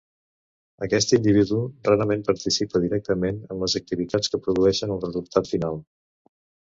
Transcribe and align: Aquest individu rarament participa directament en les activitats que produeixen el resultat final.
Aquest 0.85 1.11
individu 1.17 1.59
rarament 1.89 2.23
participa 2.29 2.81
directament 2.85 3.39
en 3.57 3.61
les 3.65 3.77
activitats 3.81 4.33
que 4.35 4.41
produeixen 4.49 4.95
el 4.97 5.05
resultat 5.05 5.53
final. 5.55 5.79